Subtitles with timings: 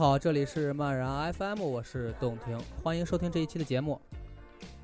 [0.00, 4.00] 好，这里是漫然 FM，我是董婷，欢迎收听这一期的节目。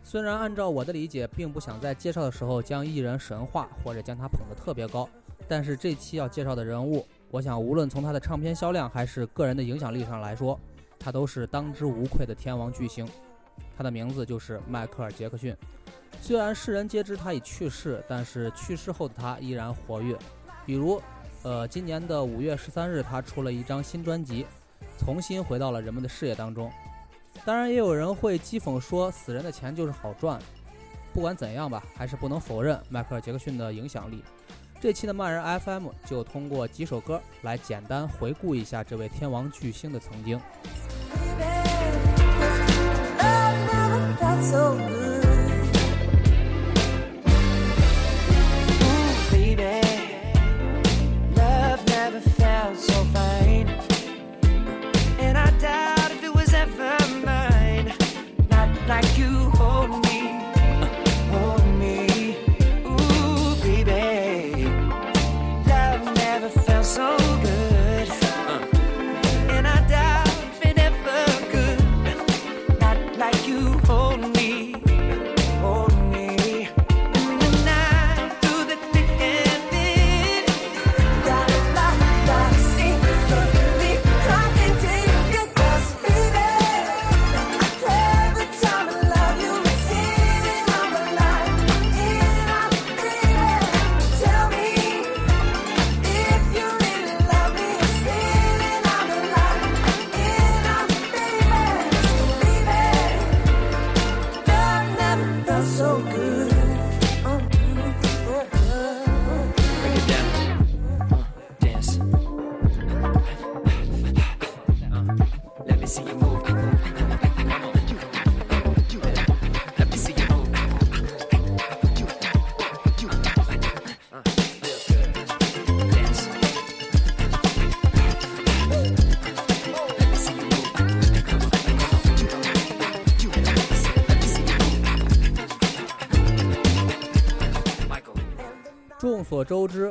[0.02, 5.08] 虽然按照我的理解，并不想在介绍的时候将艺人神化或者将他捧得特别高，
[5.48, 10.60] 但是这期要介绍的人物，我想无论从他的唱片销量还是个人的影响力上来说，
[10.98, 13.08] 他都是当之无愧的天王巨星。
[13.74, 15.56] 他的名字就是迈克尔·杰克逊。
[16.20, 20.14] 虽然世人皆知他已去世，但是去世后的他依然活跃。
[20.66, 21.00] 比如，
[21.42, 24.44] 呃，今年的五月十三日，他出了一张新专辑，
[24.98, 26.70] 重新回到了人们的视野当中。
[27.44, 30.38] 当然，也有人会讥讽说，死人的钱就是好赚。
[31.12, 34.22] 不管怎样吧，还是不能否认迈克尔·杰克逊的影响力。
[34.80, 40.38] 这期的漫人 FM 就通过几首歌来简单回顾一下这位天王巨星的曾经。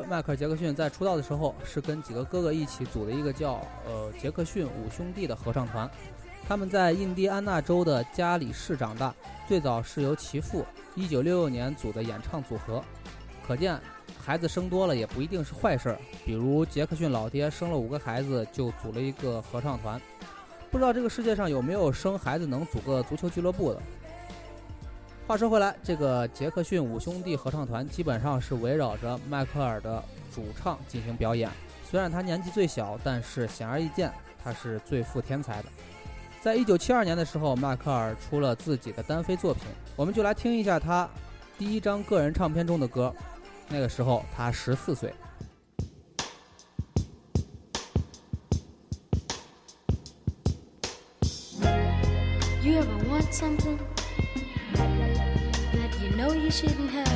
[0.08, 5.90] 迈克尔·杰克逊在出道的时候是跟几个哥哥一起组的一个叫呃杰克逊五兄弟的合唱团。
[6.48, 9.14] 他们在印第安纳州的加里市长大，
[9.48, 10.64] 最早是由其父
[10.96, 12.84] 1966年组的演唱组合。
[13.48, 13.80] 可见，
[14.24, 15.98] 孩子生多了也不一定是坏事儿。
[16.24, 20.00] 比如杰克逊老爹生了五个孩子，就组了一个合唱团。
[20.70, 23.82] 不知道这个世界上有没有生孩子能组个足球俱乐部的？
[25.28, 31.50] 话说回来，这个杰克逊五兄弟合唱团基本上是围绕着迈克尔的主唱进行表演。
[31.84, 34.14] 虽然他年纪最小，但是显而易见，
[34.44, 35.70] 他是最富天才的。
[36.42, 39.64] 在一九七二年的时候，迈克尔出了自己的单飞作品，
[39.96, 41.10] 我们就来听一下他
[41.58, 43.12] 第一张个人唱片中的歌。
[43.68, 45.12] 那个时候他十四岁。
[52.62, 53.80] You ever want something
[56.06, 57.08] you know you shouldn't have?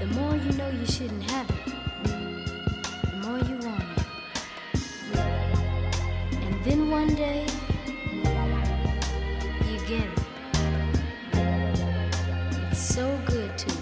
[0.00, 1.66] The more you know you shouldn't have it,
[2.02, 5.18] the more you want it.
[6.42, 7.46] And then one day,
[9.70, 10.18] you get it.
[12.70, 13.78] It's so good to you.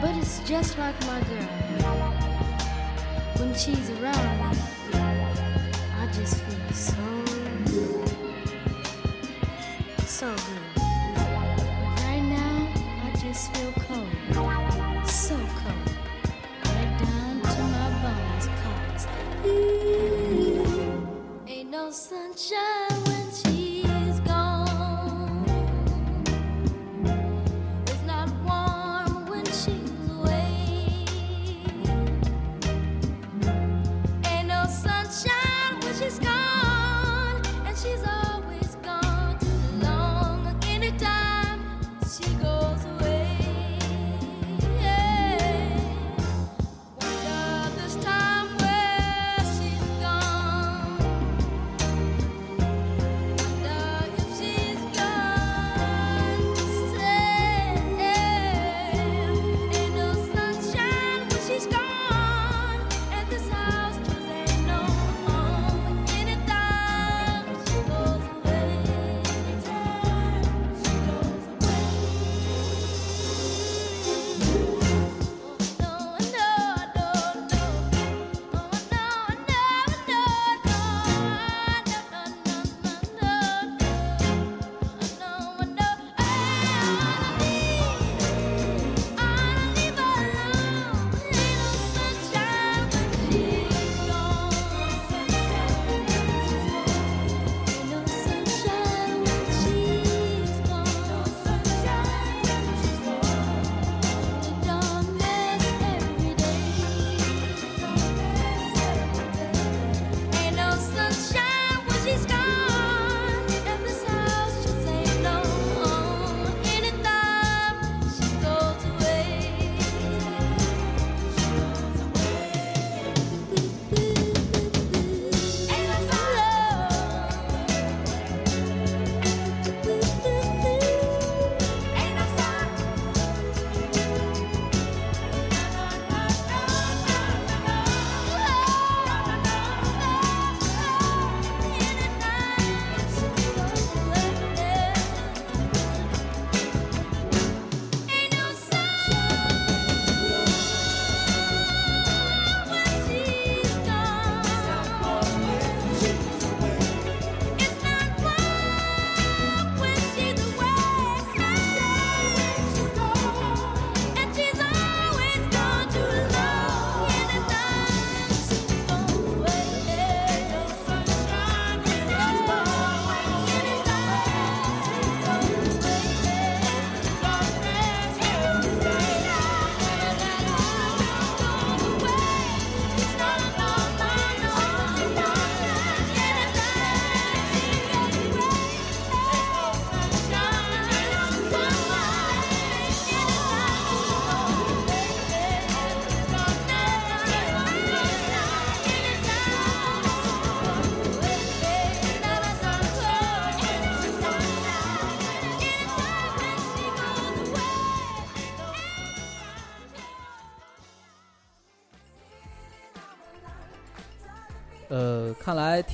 [0.00, 1.48] But it's just like my girl.
[3.38, 4.58] When she's around me,
[6.00, 7.15] I just feel so
[10.16, 10.82] So good.
[11.14, 12.68] But right now,
[13.04, 14.08] I just feel cold.
[15.06, 15.90] So cold.
[16.64, 18.46] Right down to my bones.
[18.62, 19.06] Cause
[19.44, 20.64] ooh,
[21.46, 22.75] ain't no sunshine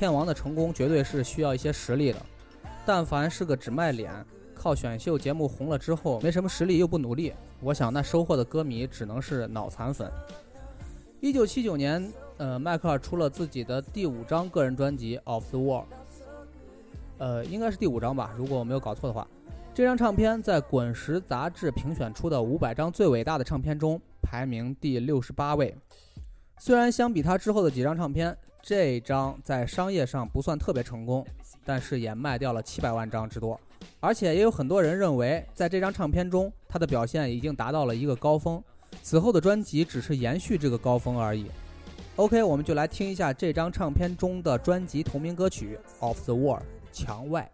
[0.02, 2.18] 片王的成功绝对是需要一些实力的
[2.84, 4.12] 但凡是个只卖脸
[4.52, 10.10] 靠选秀节目红了之后没什么实力又不努力我想那收获的歌迷只能是脑残粉。
[11.20, 15.86] 一九七九年呃迈克尔出了自己的第五张个人专辑 of the world
[17.18, 19.24] 呃应该是第五张吧如果我没有搞错的话。
[19.72, 25.72] 这张唱片在滚石杂志评选出的五百张最伟大的唱片中排名第六十八位。
[26.58, 31.26] 虽然相比他之后的几张唱片这张在商业上不算特别成功
[31.64, 33.60] 但是也卖掉了七百万张之多
[33.98, 38.62] 而且也有很多人认为在这张唱片中他的表现已经达到了一个高峰
[39.02, 41.46] 此后的专辑只是延续这个高峰而已。
[42.16, 47.50] Ok 我们就来听一下这张唱片中的专辑同名歌曲 of the world 墙外。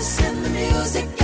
[0.00, 1.19] listen the music.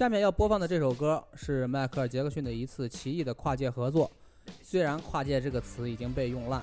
[0.00, 4.10] 下面要播放的这首歌是迈克尔杰克逊的一次奇异的跨界合作
[4.62, 6.62] 虽然跨界这个词已经被用烂。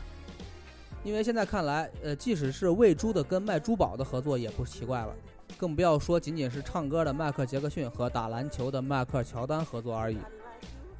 [1.03, 5.15] 因为现在看来呃即使是喂猪的跟卖珠宝的合作也不奇怪了
[5.55, 10.17] 更不要说仅仅是唱歌的迈克尔杰克逊和打篮球的迈克尔乔丹合作而已。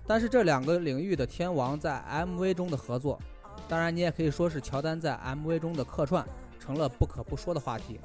[0.05, 3.19] 但是这两个领域的天王在 mv 中的合作
[3.67, 6.23] 当然你也可以说是乔丹在 mv 中的客串
[6.59, 7.99] 成了不可不说的话题。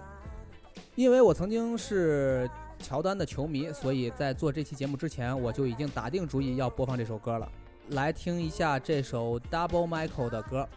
[0.95, 2.49] 因为我曾经是
[2.83, 7.49] 乔丹的球迷所以在做这期节目之前我就已经打定主意要播放这首歌了。
[7.91, 10.69] 来听一下这首 double michael 的歌。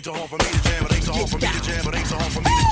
[0.00, 0.86] ain't so hard for me to jam.
[0.86, 1.86] It ain't so hard for me to jam.
[1.86, 2.69] It ain't so hard for me to jam.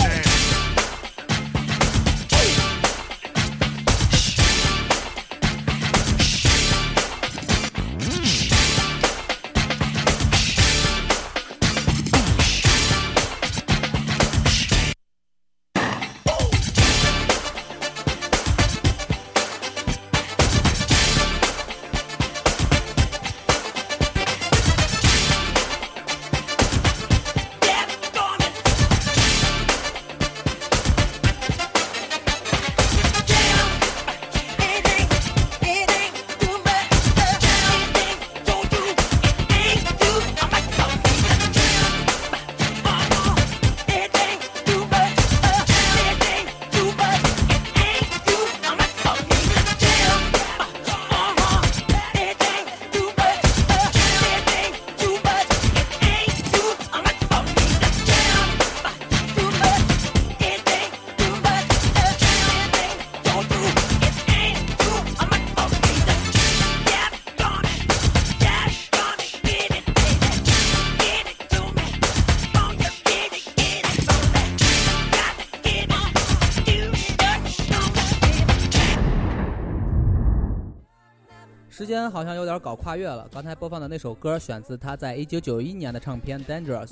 [82.11, 83.29] 好像有点搞跨越了。
[83.33, 86.87] 刚才播放的那首歌选自他在1991年的唱片《Dangerous》，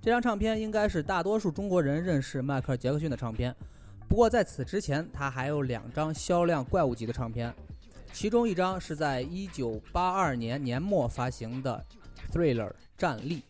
[0.00, 3.54] 这张唱片应该是大多数中国人认识迈克尔·杰克逊的唱片。
[4.08, 7.54] 不过在此之前，他还有两张销量怪物级的唱片，
[8.12, 11.84] 其中一张是在1982年年末发行的
[12.34, 13.42] 《Thriller》战力。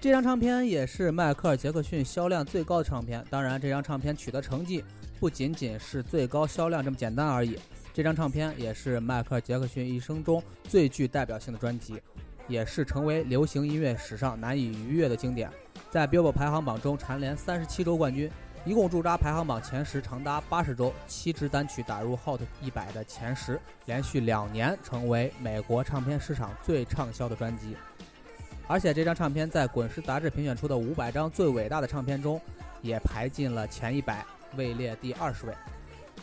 [0.00, 3.24] 这张唱片也是迈克尔·杰克逊销量最高的唱片。
[3.28, 4.84] 当然，这张唱片取得成绩
[5.18, 7.58] 不仅仅是最高销量这么简单而已。
[7.98, 12.00] 这张唱片也是迈克尔·杰克逊一生中最具代表性的专辑，
[12.46, 15.50] 也是成为流行音乐史上难以逾越的经典。
[15.90, 18.30] 在 Billboard 排行榜中蝉联三十七周冠军，
[18.64, 27.76] 一共驻扎排行榜前十长达八十周，七支单曲打入 Hot 一百的前十，连续两年成为美国唱片市场最畅销的专辑。
[28.68, 32.40] 而且这张唱片在滚石杂志评选出的五百张最伟大的唱片中，
[32.80, 34.24] 也排进了前一百，
[34.56, 35.52] 位列第二十位。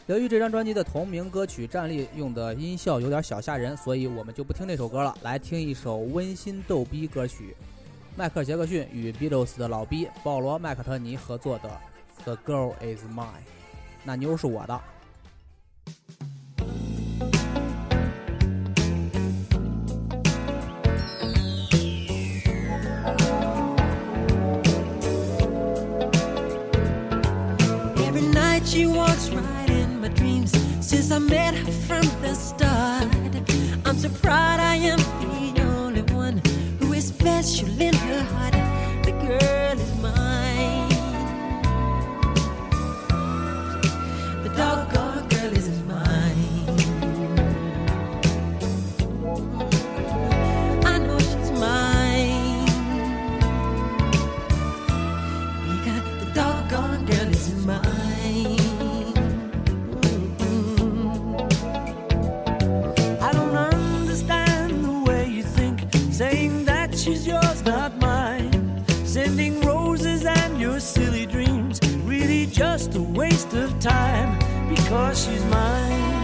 [0.08, 7.58] 由于这张专辑的同名歌曲《站立》用的音效有点小吓人，所以我们就不听那首歌了，来听一首温馨逗逼歌曲。
[8.16, 11.70] 迈克尔·杰克逊与 Beatles 的老逼保罗·麦克特尼合作的
[12.24, 13.18] 《The Girl Is Mine》，
[14.04, 14.80] 那妞是我的。
[31.06, 31.45] Cause I made
[73.58, 74.38] of time
[74.70, 76.15] because she's mine.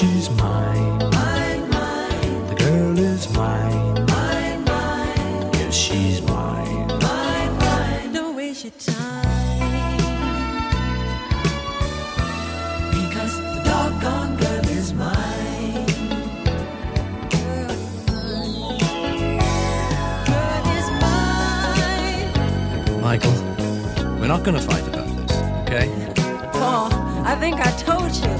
[0.00, 0.98] She's mine.
[1.10, 3.94] mine, mine, The girl is mine.
[4.06, 6.86] mine, mine, Yes, she's mine.
[7.06, 8.12] mine, mine.
[8.14, 9.98] Don't waste your time.
[12.96, 15.86] Because the doggone girl is mine.
[20.30, 22.32] Girl is mine.
[23.02, 23.36] Michael,
[24.18, 25.32] we're not gonna fight about this,
[25.62, 25.86] okay?
[26.52, 26.88] Paul,
[27.32, 28.39] I think I told you.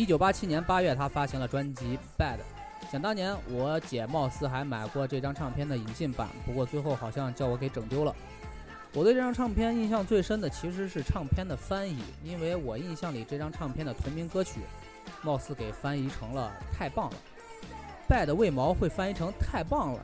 [0.00, 2.38] 一九八七年八月，他发行了专辑《Bad》。
[2.90, 8.16] 想当年，我姐貌似还买过这张唱片的引进版，不过最后好像叫我给整丢了。
[8.94, 14.60] 我对这张唱片印象最深的其实是唱片的翻译，因为我印象里这张唱片的同名歌曲，
[15.20, 17.16] 貌似给翻译成了“太棒了
[18.08, 20.00] ”，bad 为毛会翻译成“太棒了”？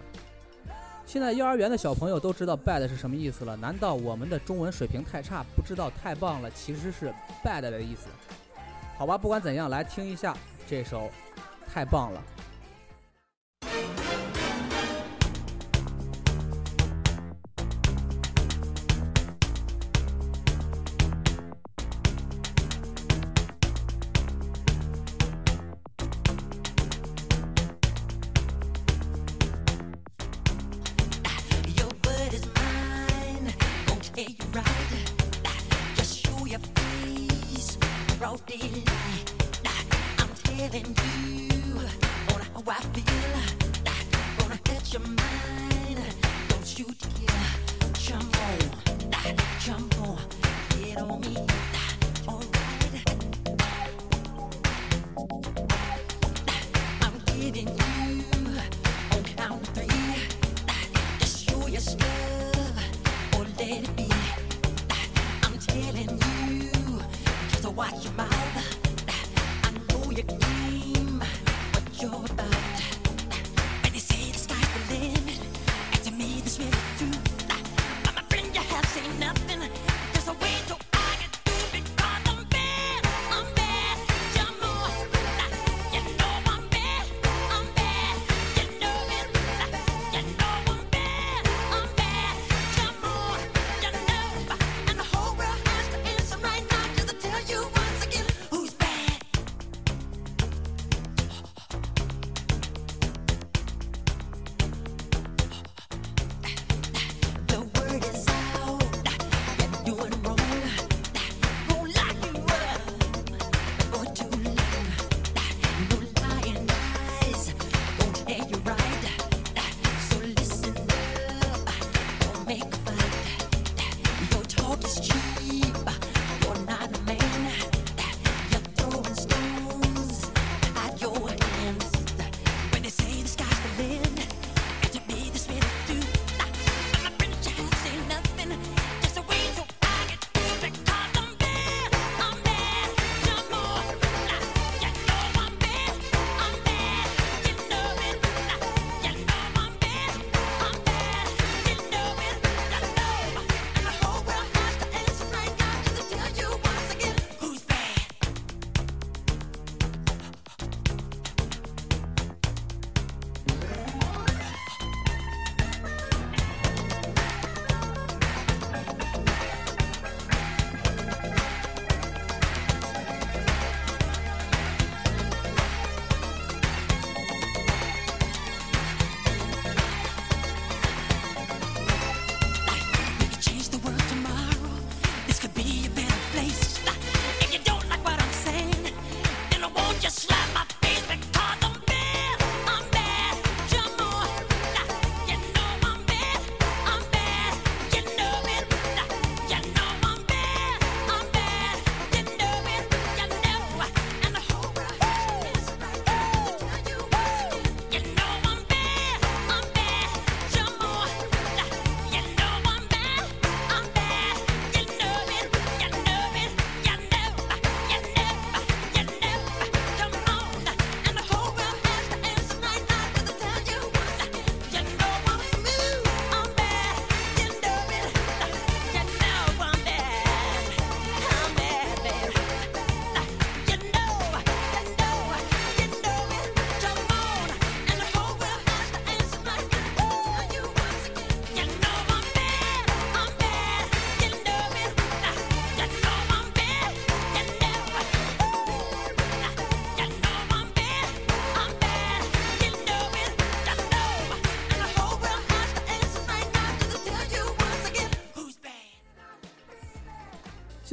[1.07, 7.11] 现在幼儿园的小朋友都知道 bad 是什么意思了，难道我们的中文水平太差，不知道“太棒了”其实是
[7.43, 8.09] bad 的意思？
[8.99, 10.35] 好吧，不管怎样，来听一下
[10.67, 11.03] 这首
[11.73, 12.21] 《太棒了》。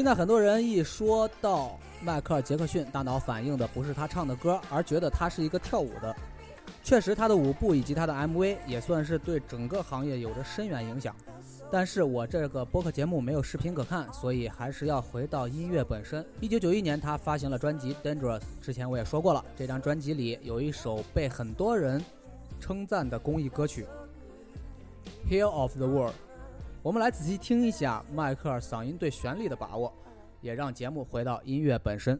[0.03, 6.13] 现在很多人一说到迈克尔·杰克逊，大脑反映的不是他唱的歌，而觉得他是一个跳舞的。
[6.83, 11.15] 确实，他的舞步以及他的 MV 也算是对整个行业有着深远影响。
[11.71, 16.25] 但是我这个播客节目没有视频可看，所以还是要回到音乐本身。
[16.41, 22.03] 一九九一年，他发行了专辑《Dangerous》，之前我也说过了，这张专辑里有一首被很多人
[22.59, 23.85] 称赞的公益歌曲
[25.31, 26.11] 《Hero of the World》。
[26.83, 29.91] 我们来仔细听一下迈克尔嗓音对旋律的把握，
[30.41, 32.19] 也让节目回到音乐本身。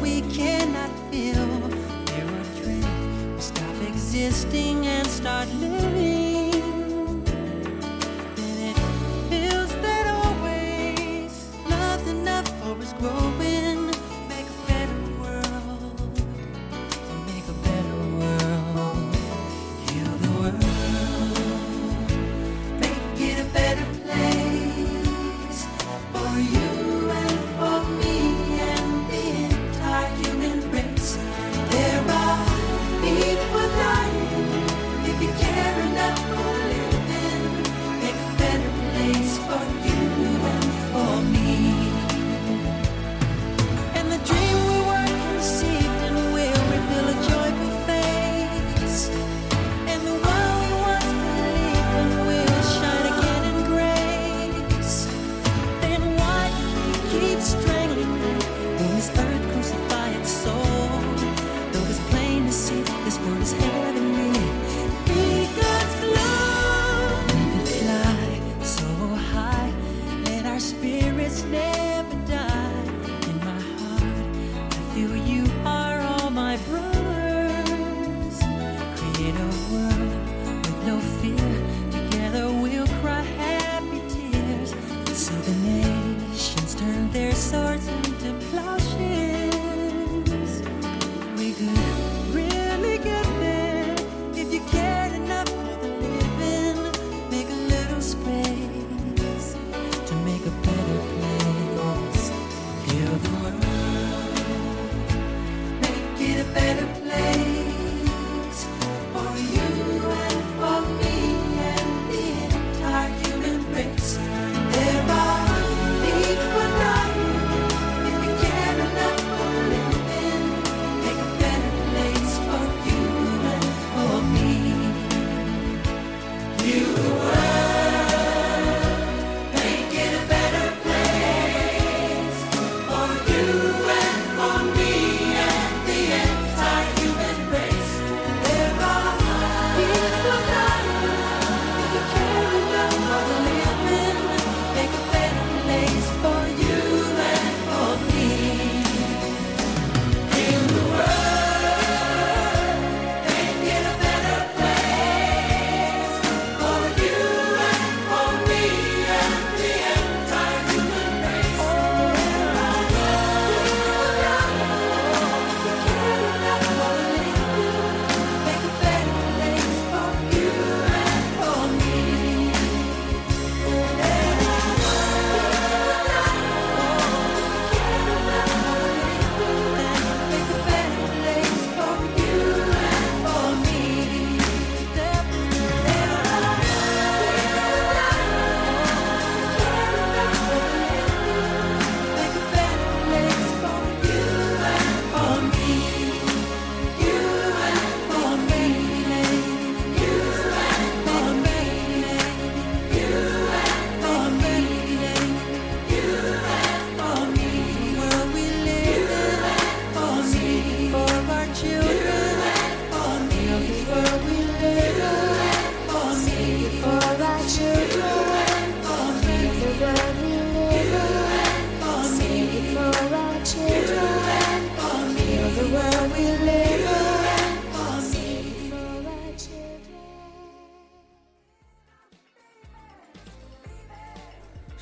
[0.00, 1.36] we cannot feel.
[1.36, 2.86] Are dreams,
[3.36, 5.91] we stop existing and start living.
[85.52, 85.91] to me.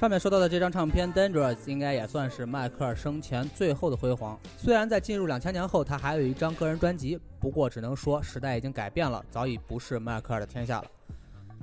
[0.01, 4.41] 上面说到的这张唱片《Dangerous》应该也算是迈克尔生前最后的辉煌。
[4.57, 10.87] 虽然在进入两千年后，他还有一张个人专辑，不过只能说时代已经改变了，早已不是迈克尔的天下了。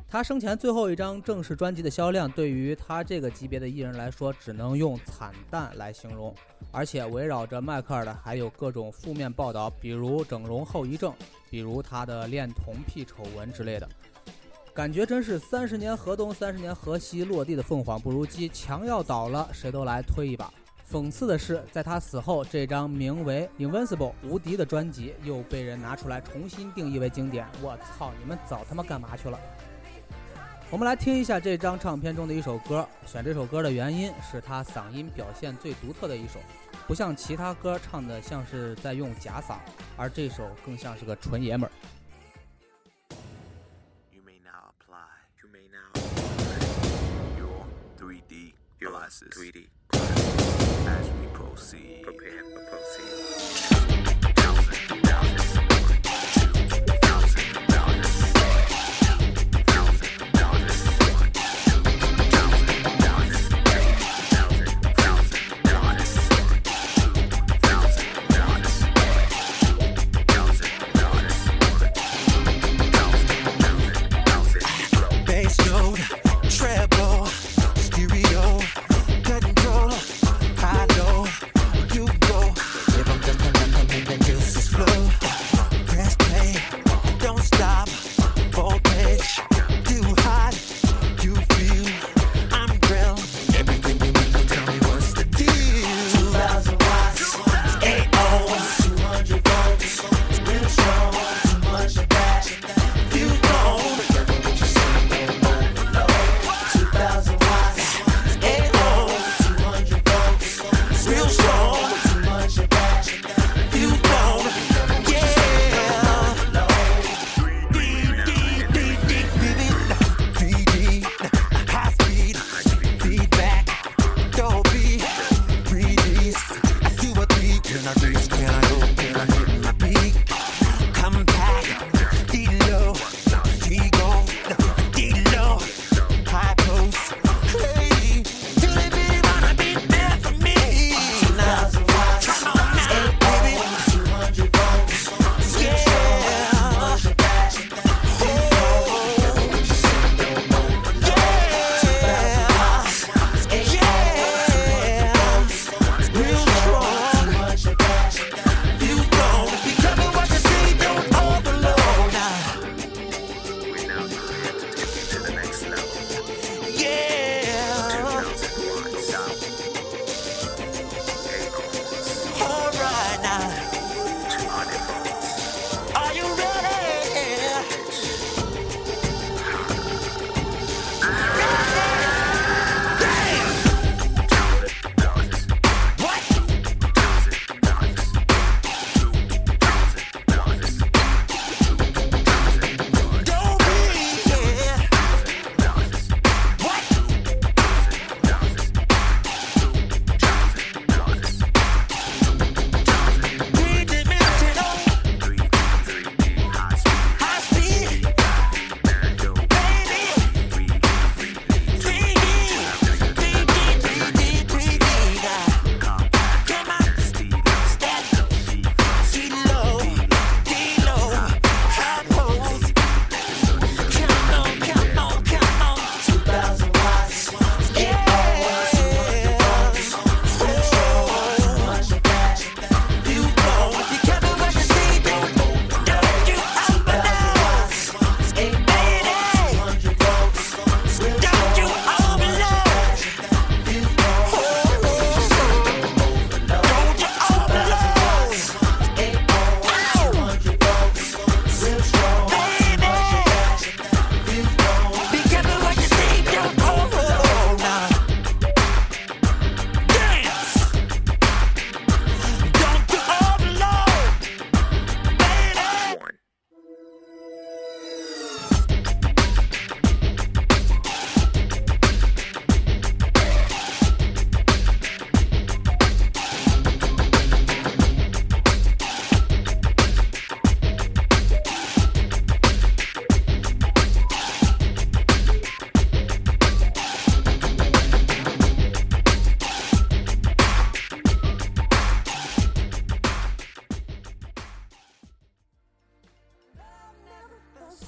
[0.07, 6.31] 他生前最后一张正式专辑的销量，对于他这个级别的艺人来说，只能用惨淡来形容。
[6.71, 11.11] 而且围绕着迈克尔的还有各种负面报道，比如整容后遗症，
[11.49, 13.89] 比如他的恋童癖丑闻之类的。
[14.77, 20.53] 感觉真是三十年河东，三十年河西，落地的凤凰不如鸡，墙要倒了，谁都来推一把。
[20.87, 27.47] 讽刺的是，在他死后，这张名为《Invincible》无敌的专辑又被人拿出来重新定义为经典。
[27.59, 29.39] 我操，你们早他妈干嘛去了？
[30.69, 32.87] 我们来听一下这张唱片中的一首歌。
[33.07, 36.39] 选这首歌的原因是他嗓音表现最独特的一首，
[36.85, 39.55] 不像其他歌唱的像是在用假嗓，
[39.95, 41.71] 而这首更像是个纯爷们儿。
[48.79, 49.33] 3D glasses.
[49.33, 52.03] 3D As we proceed.
[52.03, 53.26] Prepare for proceed.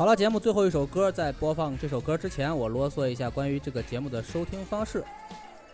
[0.10, 5.04] 了，节目最后一首歌，在播放这首歌之前，我啰嗦一下关于这个节目的收听方式。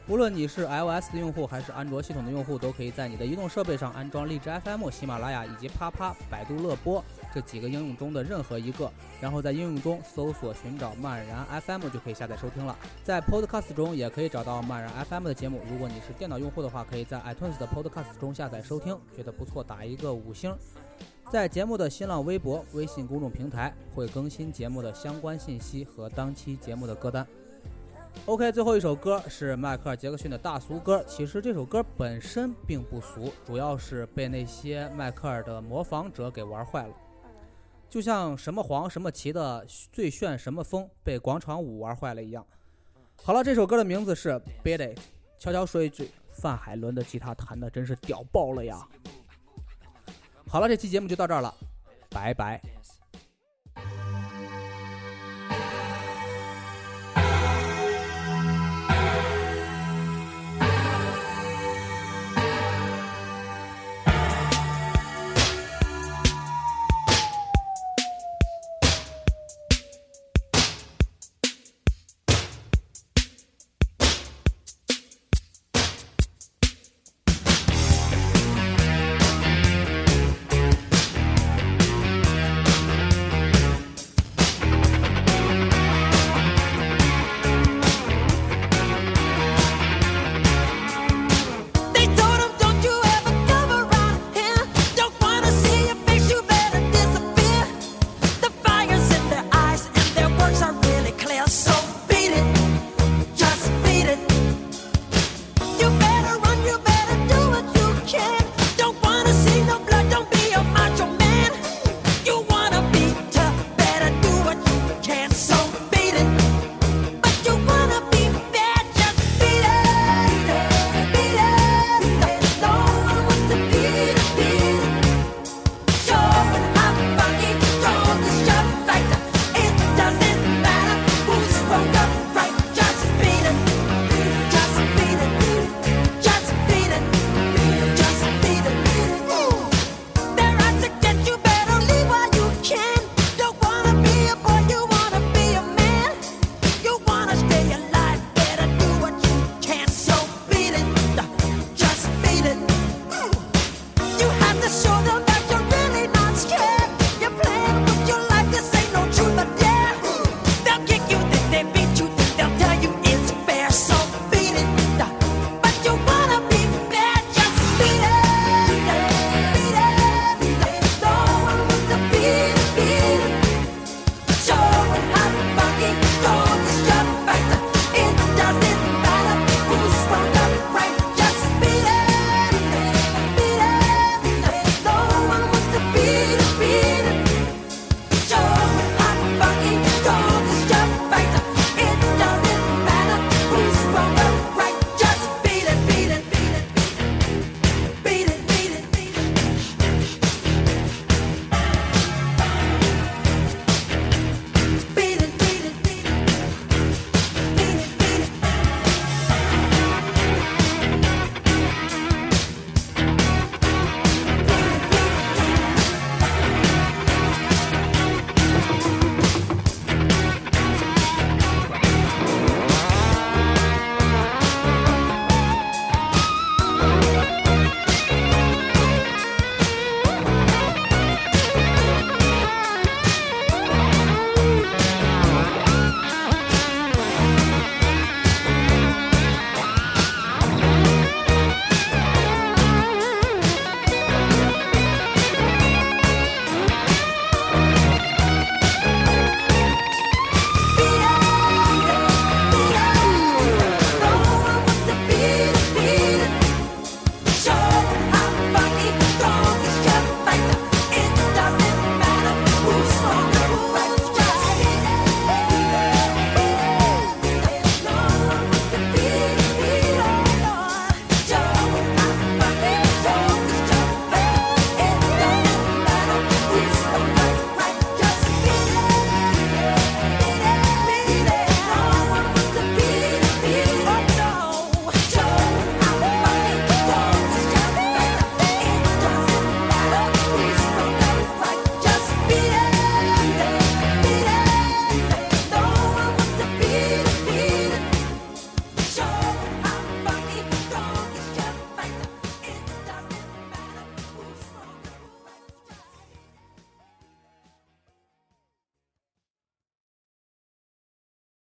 [0.10, 7.02] 无论你是 iOS 的用户还是安卓系统的用户，都可以在你的移动设备上安装荔枝 FM、喜马拉雅以及啪啪、百度乐播
[7.34, 12.76] 这几个应用中的任何一个，然后在应用中搜索寻找漫然 FM 就可以下载收听了。
[13.06, 15.62] 在 Podcast 中也可以找到漫然 FM 的节目。
[15.72, 20.54] 如果你是电脑用户的话，可以在 iTunes 的 Podcast 中下载收听，觉得不错打一个五星。
[21.32, 27.26] 在节目的新浪微博、微信公众平台会更新节目的相关信息和当期节目的歌单。
[28.26, 31.04] OK，最后一首歌是迈克尔·杰克逊的大俗歌。
[31.08, 36.96] 其实这首歌本身并不俗，主要是被那些迈克尔的模仿者给玩坏了。
[37.90, 42.46] 就像什么黄什么旗的最炫什么风被广场舞玩坏了一样。
[43.24, 44.30] 好了，这首歌的名字是
[44.64, 44.98] 《Beat It》。
[45.40, 48.88] 悄悄说一句，范海伦的吉他弹的真是屌爆了呀！
[50.48, 51.54] 好了，这期节目就到这儿了，
[52.10, 52.62] 拜拜。